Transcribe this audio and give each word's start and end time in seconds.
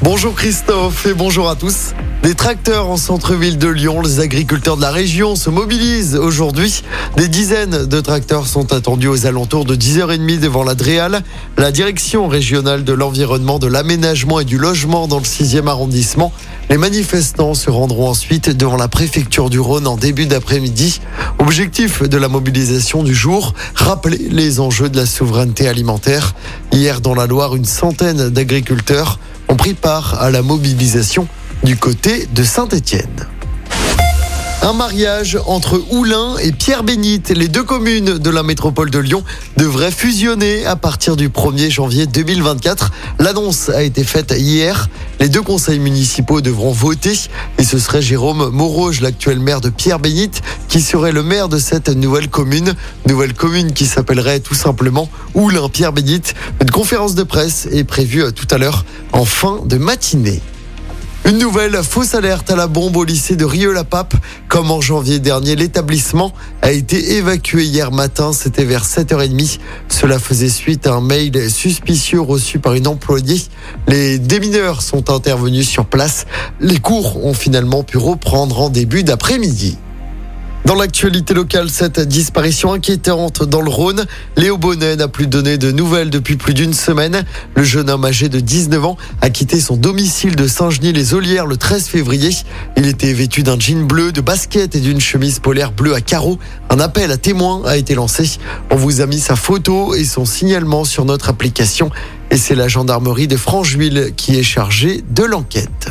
Bonjour 0.00 0.32
Christophe 0.32 1.06
et 1.06 1.12
bonjour 1.12 1.50
à 1.50 1.56
tous. 1.56 1.92
Des 2.22 2.36
tracteurs 2.36 2.88
en 2.88 2.96
centre-ville 2.96 3.58
de 3.58 3.66
Lyon, 3.66 4.00
les 4.00 4.20
agriculteurs 4.20 4.76
de 4.76 4.82
la 4.82 4.92
région 4.92 5.34
se 5.34 5.50
mobilisent 5.50 6.14
aujourd'hui. 6.14 6.84
Des 7.16 7.26
dizaines 7.26 7.84
de 7.84 8.00
tracteurs 8.00 8.46
sont 8.46 8.72
attendus 8.72 9.08
aux 9.08 9.26
alentours 9.26 9.64
de 9.64 9.74
10h30 9.74 10.38
devant 10.38 10.62
la 10.62 10.76
Dréal. 10.76 11.22
La 11.56 11.72
direction 11.72 12.28
régionale 12.28 12.84
de 12.84 12.92
l'environnement, 12.92 13.58
de 13.58 13.66
l'aménagement 13.66 14.38
et 14.38 14.44
du 14.44 14.56
logement 14.56 15.08
dans 15.08 15.18
le 15.18 15.24
6e 15.24 15.66
arrondissement. 15.66 16.32
Les 16.70 16.78
manifestants 16.78 17.54
se 17.54 17.68
rendront 17.68 18.08
ensuite 18.08 18.50
devant 18.50 18.76
la 18.76 18.88
préfecture 18.88 19.50
du 19.50 19.58
Rhône 19.58 19.88
en 19.88 19.96
début 19.96 20.26
d'après-midi. 20.26 21.00
Objectif 21.40 22.04
de 22.04 22.18
la 22.18 22.28
mobilisation 22.28 23.02
du 23.02 23.14
jour, 23.14 23.52
rappeler 23.74 24.28
les 24.30 24.60
enjeux 24.60 24.90
de 24.90 24.96
la 24.96 25.06
souveraineté 25.06 25.66
alimentaire. 25.66 26.36
Hier 26.72 27.00
dans 27.00 27.14
la 27.14 27.26
Loire, 27.26 27.56
une 27.56 27.64
centaine 27.64 28.28
d'agriculteurs 28.28 29.18
ont 29.48 29.56
pris 29.56 29.74
part 29.74 30.20
à 30.20 30.30
la 30.30 30.42
mobilisation 30.42 31.26
du 31.64 31.76
côté 31.76 32.26
de 32.32 32.42
Saint-Étienne. 32.42 33.26
Un 34.60 34.72
mariage 34.72 35.38
entre 35.46 35.82
Oulin 35.92 36.36
et 36.42 36.50
Pierre-Bénite, 36.52 37.30
les 37.30 37.48
deux 37.48 37.62
communes 37.62 38.18
de 38.18 38.30
la 38.30 38.42
métropole 38.42 38.90
de 38.90 38.98
Lyon, 38.98 39.22
devraient 39.56 39.92
fusionner 39.92 40.66
à 40.66 40.74
partir 40.74 41.16
du 41.16 41.28
1er 41.28 41.70
janvier 41.70 42.06
2024. 42.06 42.90
L'annonce 43.20 43.68
a 43.68 43.82
été 43.82 44.02
faite 44.02 44.34
hier. 44.36 44.88
Les 45.20 45.28
deux 45.28 45.42
conseils 45.42 45.78
municipaux 45.78 46.40
devront 46.40 46.72
voter 46.72 47.14
et 47.58 47.64
ce 47.64 47.78
serait 47.78 48.02
Jérôme 48.02 48.50
Moroge, 48.50 49.00
l'actuel 49.00 49.38
maire 49.38 49.60
de 49.60 49.70
Pierre-Bénite, 49.70 50.42
qui 50.68 50.82
serait 50.82 51.12
le 51.12 51.22
maire 51.22 51.48
de 51.48 51.58
cette 51.58 51.88
nouvelle 51.88 52.28
commune. 52.28 52.74
Nouvelle 53.06 53.34
commune 53.34 53.72
qui 53.72 53.86
s'appellerait 53.86 54.40
tout 54.40 54.54
simplement 54.54 55.08
Oulin-Pierre-Bénite. 55.34 56.34
Une 56.60 56.70
conférence 56.70 57.14
de 57.14 57.22
presse 57.22 57.68
est 57.72 57.84
prévue 57.84 58.24
tout 58.34 58.46
à 58.50 58.58
l'heure 58.58 58.84
en 59.12 59.24
fin 59.24 59.60
de 59.64 59.76
matinée. 59.76 60.40
Une 61.24 61.38
nouvelle 61.38 61.82
fausse 61.82 62.14
alerte 62.14 62.50
à 62.50 62.56
la 62.56 62.68
bombe 62.68 62.96
au 62.96 63.04
lycée 63.04 63.36
de 63.36 63.44
Rieux-la-Pape. 63.44 64.14
Comme 64.48 64.70
en 64.70 64.80
janvier 64.80 65.18
dernier, 65.18 65.56
l'établissement 65.56 66.32
a 66.62 66.70
été 66.70 67.16
évacué 67.16 67.64
hier 67.64 67.92
matin. 67.92 68.32
C'était 68.32 68.64
vers 68.64 68.86
7h30. 68.86 69.58
Cela 69.88 70.18
faisait 70.18 70.48
suite 70.48 70.86
à 70.86 70.94
un 70.94 71.02
mail 71.02 71.50
suspicieux 71.50 72.22
reçu 72.22 72.60
par 72.60 72.72
une 72.74 72.86
employée. 72.86 73.42
Les 73.88 74.18
démineurs 74.18 74.80
sont 74.80 75.10
intervenus 75.10 75.68
sur 75.68 75.84
place. 75.84 76.24
Les 76.60 76.78
cours 76.78 77.22
ont 77.22 77.34
finalement 77.34 77.82
pu 77.82 77.98
reprendre 77.98 78.62
en 78.62 78.70
début 78.70 79.02
d'après-midi. 79.02 79.76
Dans 80.68 80.74
l'actualité 80.74 81.32
locale, 81.32 81.70
cette 81.70 81.98
disparition 81.98 82.74
inquiétante 82.74 83.42
dans 83.42 83.62
le 83.62 83.70
Rhône, 83.70 84.04
Léo 84.36 84.58
Bonnet 84.58 84.96
n'a 84.96 85.08
plus 85.08 85.26
donné 85.26 85.56
de 85.56 85.72
nouvelles 85.72 86.10
depuis 86.10 86.36
plus 86.36 86.52
d'une 86.52 86.74
semaine. 86.74 87.24
Le 87.56 87.62
jeune 87.62 87.88
homme 87.88 88.04
âgé 88.04 88.28
de 88.28 88.38
19 88.38 88.84
ans 88.84 88.98
a 89.22 89.30
quitté 89.30 89.60
son 89.60 89.78
domicile 89.78 90.36
de 90.36 90.46
Saint-Genis-les-Olières 90.46 91.46
le 91.46 91.56
13 91.56 91.86
février. 91.86 92.36
Il 92.76 92.86
était 92.86 93.14
vêtu 93.14 93.42
d'un 93.42 93.58
jean 93.58 93.86
bleu, 93.86 94.12
de 94.12 94.20
basket 94.20 94.74
et 94.74 94.80
d'une 94.80 95.00
chemise 95.00 95.38
polaire 95.38 95.72
bleue 95.72 95.94
à 95.94 96.02
carreaux. 96.02 96.38
Un 96.68 96.80
appel 96.80 97.10
à 97.12 97.16
témoins 97.16 97.62
a 97.64 97.78
été 97.78 97.94
lancé. 97.94 98.38
On 98.70 98.76
vous 98.76 99.00
a 99.00 99.06
mis 99.06 99.20
sa 99.20 99.36
photo 99.36 99.94
et 99.94 100.04
son 100.04 100.26
signalement 100.26 100.84
sur 100.84 101.06
notre 101.06 101.30
application. 101.30 101.90
Et 102.30 102.36
c'est 102.36 102.54
la 102.54 102.68
gendarmerie 102.68 103.26
de 103.26 103.38
Francheville 103.38 104.12
qui 104.18 104.38
est 104.38 104.42
chargée 104.42 105.02
de 105.08 105.24
l'enquête. 105.24 105.88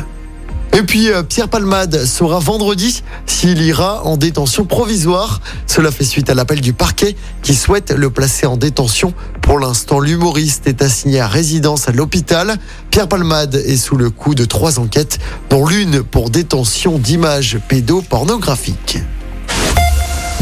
Et 0.78 0.82
puis 0.82 1.10
euh, 1.10 1.24
Pierre 1.24 1.48
Palmade 1.48 2.04
saura 2.04 2.38
vendredi 2.38 3.02
s'il 3.26 3.60
ira 3.62 4.04
en 4.04 4.16
détention 4.16 4.64
provisoire. 4.64 5.40
Cela 5.66 5.90
fait 5.90 6.04
suite 6.04 6.30
à 6.30 6.34
l'appel 6.34 6.60
du 6.60 6.72
parquet 6.72 7.16
qui 7.42 7.56
souhaite 7.56 7.90
le 7.90 8.10
placer 8.10 8.46
en 8.46 8.56
détention. 8.56 9.12
Pour 9.42 9.58
l'instant, 9.58 9.98
l'humoriste 9.98 10.68
est 10.68 10.80
assigné 10.80 11.18
à 11.18 11.26
résidence 11.26 11.88
à 11.88 11.92
l'hôpital. 11.92 12.58
Pierre 12.92 13.08
Palmade 13.08 13.56
est 13.56 13.76
sous 13.76 13.96
le 13.96 14.10
coup 14.10 14.36
de 14.36 14.44
trois 14.44 14.78
enquêtes, 14.78 15.18
dont 15.50 15.66
l'une 15.66 16.04
pour 16.04 16.30
détention 16.30 17.00
d'images 17.00 17.58
pédopornographiques. 17.66 18.98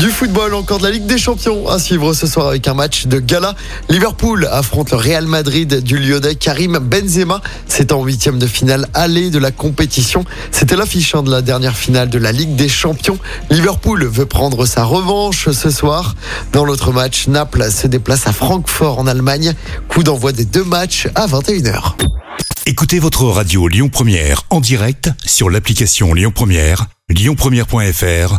Du 0.06 0.12
football, 0.12 0.54
encore 0.54 0.78
de 0.78 0.84
la 0.84 0.92
Ligue 0.92 1.06
des 1.06 1.18
Champions 1.18 1.68
à 1.68 1.80
suivre 1.80 2.14
ce 2.14 2.28
soir 2.28 2.46
avec 2.46 2.68
un 2.68 2.74
match 2.74 3.08
de 3.08 3.18
gala. 3.18 3.56
Liverpool 3.88 4.48
affronte 4.48 4.92
le 4.92 4.96
Real 4.96 5.26
Madrid 5.26 5.82
du 5.82 5.98
Lyonnais 5.98 6.36
Karim 6.36 6.78
Benzema. 6.78 7.40
C'est 7.66 7.90
en 7.90 8.04
huitième 8.04 8.38
de 8.38 8.46
finale 8.46 8.86
aller 8.94 9.30
de 9.30 9.40
la 9.40 9.50
compétition. 9.50 10.24
C'était 10.52 10.76
l'affiche 10.76 11.16
hein, 11.16 11.24
de 11.24 11.30
la 11.32 11.42
dernière 11.42 11.76
finale 11.76 12.08
de 12.08 12.18
la 12.18 12.30
Ligue 12.30 12.54
des 12.54 12.68
Champions. 12.68 13.18
Liverpool 13.50 14.04
veut 14.04 14.26
prendre 14.26 14.64
sa 14.64 14.84
revanche 14.84 15.50
ce 15.50 15.70
soir. 15.70 16.14
Dans 16.52 16.64
l'autre 16.64 16.92
match, 16.92 17.26
Naples 17.26 17.72
se 17.72 17.88
déplace 17.88 18.28
à 18.28 18.32
Francfort 18.32 19.00
en 19.00 19.08
Allemagne. 19.08 19.54
Coup 19.88 20.04
d'envoi 20.04 20.30
des 20.30 20.44
deux 20.44 20.62
matchs 20.62 21.08
à 21.16 21.26
21h. 21.26 21.94
Écoutez 22.66 23.00
votre 23.00 23.24
radio 23.24 23.66
Lyon 23.66 23.88
Première 23.88 24.42
en 24.50 24.60
direct 24.60 25.10
sur 25.24 25.50
l'application 25.50 26.14
Lyon 26.14 26.30
Première, 26.32 26.86
lyonpremière.fr 27.08 28.38